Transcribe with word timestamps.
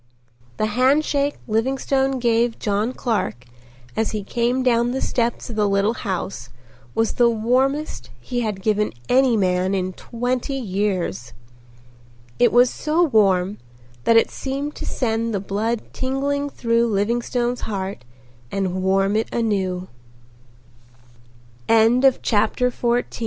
The 0.57 0.65
handshake 0.65 1.35
Livingstone 1.47 2.17
gave 2.17 2.57
John 2.57 2.91
Clark 2.91 3.45
as 3.95 4.13
he 4.13 4.23
came 4.23 4.63
down 4.63 4.93
the 4.93 4.99
steps 4.99 5.47
of 5.51 5.55
the 5.55 5.69
little 5.69 5.93
house 5.93 6.49
was 6.95 7.13
the 7.13 7.29
warmest 7.29 8.09
he 8.19 8.39
had 8.39 8.63
given 8.63 8.93
any 9.09 9.37
man 9.37 9.75
in 9.75 9.93
twenty 9.93 10.55
years. 10.57 11.33
It 12.39 12.51
was 12.51 12.71
so 12.71 13.03
warm 13.03 13.59
that 14.05 14.17
it 14.17 14.31
seemed 14.31 14.73
to 14.77 14.87
send 14.87 15.35
the 15.35 15.39
blood 15.39 15.93
tingling 15.93 16.49
through 16.49 16.87
Livingstone's 16.87 17.61
heart 17.61 18.03
and 18.51 18.81
warm 18.81 19.15
it 19.15 19.31
anew. 19.31 19.87
CHAPTER 21.69 21.91
XV 22.71 22.71
Livingstone 22.71 22.71
drove 22.71 22.79
home 22.81 23.03
throu 23.11 23.19